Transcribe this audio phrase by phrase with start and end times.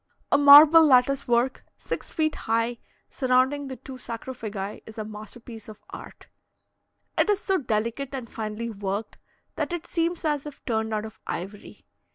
[0.31, 2.79] A marble lattice work, six feet high,
[3.11, 6.25] surrounding the two sarcophagi, is a masterpiece of art.
[7.19, 9.19] It is so delicate and finely worked,
[9.57, 11.85] that it seems as if turned out of ivory.